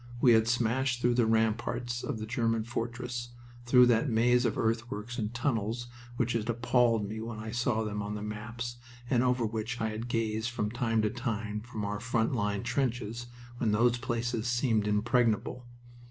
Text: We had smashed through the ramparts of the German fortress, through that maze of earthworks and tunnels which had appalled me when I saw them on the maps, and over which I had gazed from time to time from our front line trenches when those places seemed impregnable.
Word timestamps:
We 0.19 0.33
had 0.33 0.47
smashed 0.47 0.99
through 0.99 1.13
the 1.13 1.27
ramparts 1.27 2.03
of 2.03 2.17
the 2.17 2.25
German 2.25 2.63
fortress, 2.63 3.29
through 3.67 3.85
that 3.85 4.09
maze 4.09 4.45
of 4.45 4.57
earthworks 4.57 5.19
and 5.19 5.31
tunnels 5.31 5.89
which 6.17 6.33
had 6.33 6.49
appalled 6.49 7.07
me 7.07 7.21
when 7.21 7.37
I 7.37 7.51
saw 7.51 7.83
them 7.83 8.01
on 8.01 8.15
the 8.15 8.23
maps, 8.23 8.77
and 9.11 9.21
over 9.21 9.45
which 9.45 9.79
I 9.79 9.89
had 9.89 10.07
gazed 10.07 10.49
from 10.49 10.71
time 10.71 11.03
to 11.03 11.11
time 11.11 11.59
from 11.61 11.85
our 11.85 11.99
front 11.99 12.33
line 12.33 12.63
trenches 12.63 13.27
when 13.59 13.73
those 13.73 13.99
places 13.99 14.47
seemed 14.47 14.87
impregnable. 14.87 15.67